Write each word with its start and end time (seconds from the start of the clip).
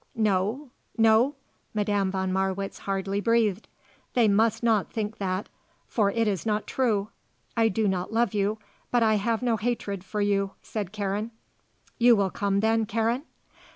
"No; 0.15 0.71
no?" 0.97 1.35
Madame 1.75 2.09
von 2.09 2.33
Marwitz 2.33 2.79
hardly 2.89 3.21
breathed. 3.21 3.67
"They 4.15 4.27
must 4.27 4.63
not 4.63 4.91
think 4.91 5.19
that; 5.19 5.47
for 5.87 6.09
it 6.09 6.27
is 6.27 6.43
not 6.43 6.65
true. 6.65 7.09
I 7.55 7.69
do 7.69 7.87
not 7.87 8.11
love 8.11 8.33
you, 8.33 8.57
but 8.89 9.03
I 9.03 9.17
have 9.17 9.43
no 9.43 9.57
hatred 9.57 10.03
for 10.03 10.19
you," 10.19 10.53
said 10.63 10.91
Karen. 10.91 11.29
"You 11.99 12.15
will 12.15 12.31
come 12.31 12.61
then, 12.61 12.87
Karen?" 12.87 13.25